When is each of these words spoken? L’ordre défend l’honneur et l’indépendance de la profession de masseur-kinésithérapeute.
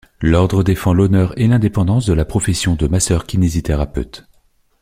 L’ordre 0.19 0.63
défend 0.63 0.95
l’honneur 0.95 1.39
et 1.39 1.45
l’indépendance 1.47 2.07
de 2.07 2.13
la 2.13 2.25
profession 2.25 2.73
de 2.73 2.87
masseur-kinésithérapeute. 2.87 4.25